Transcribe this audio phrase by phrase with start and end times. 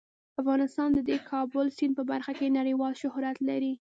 [0.41, 3.73] افغانستان د د کابل سیند په برخه کې نړیوال شهرت لري.